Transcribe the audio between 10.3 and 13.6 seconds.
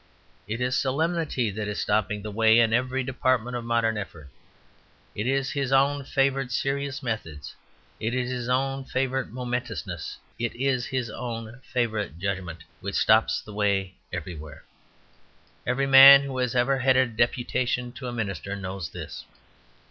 it is his own favourite "judgment" which stops the